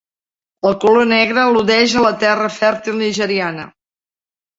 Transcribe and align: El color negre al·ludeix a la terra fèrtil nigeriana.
El 0.69 0.77
color 0.85 1.03
negre 1.09 1.37
al·ludeix 1.41 1.93
a 1.99 2.05
la 2.05 2.11
terra 2.23 2.47
fèrtil 2.55 2.97
nigeriana. 3.03 3.67